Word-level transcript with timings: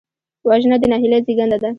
وژنه 0.47 0.77
د 0.81 0.83
نهیلۍ 0.91 1.19
زېږنده 1.25 1.57
ده 1.61 1.69